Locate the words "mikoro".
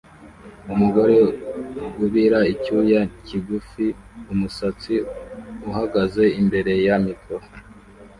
7.05-7.45